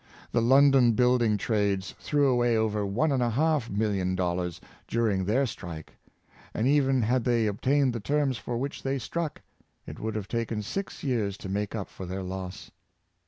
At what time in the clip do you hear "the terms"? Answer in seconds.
7.93-8.39